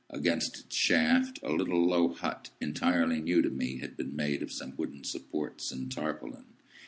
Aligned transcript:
Against 0.09 0.57
its 0.61 0.75
shaft, 0.75 1.37
a 1.43 1.51
little 1.51 1.85
low 1.85 2.07
hut, 2.11 2.49
entirely 2.59 3.19
new 3.21 3.43
to 3.43 3.51
me, 3.51 3.77
had 3.81 3.95
been 3.95 4.15
made 4.15 4.41
of 4.41 4.51
some 4.51 4.73
wooden 4.75 5.03
supports 5.03 5.71
and 5.71 5.91
tarpaulin. 5.91 6.45